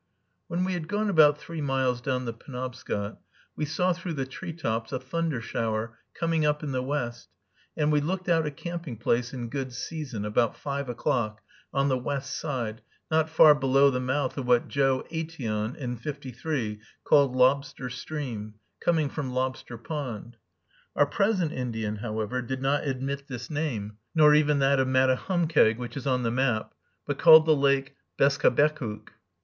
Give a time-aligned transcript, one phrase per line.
[0.47, 3.19] When we had gone about three miles down the Penobscot,
[3.55, 7.29] we saw through the tree tops a thunder shower coming up in the west,
[7.77, 11.41] and we looked out a camping place in good season, about five o'clock,
[11.71, 16.79] on the west side, not far below the mouth of what Joe Aitteon, in '53,
[17.03, 20.35] called Lobster Stream, coming from Lobster Pond.
[20.95, 25.95] Our present Indian, however, did not admit this name, nor even that of Matahumkeag, which
[25.95, 26.73] is on the map,
[27.05, 29.09] but called the lake Beskabekuk.